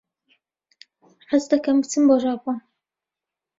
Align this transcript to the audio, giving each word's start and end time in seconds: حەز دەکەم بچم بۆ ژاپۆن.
حەز 1.29 1.43
دەکەم 1.51 1.77
بچم 1.81 2.03
بۆ 2.07 2.15
ژاپۆن. 2.23 2.57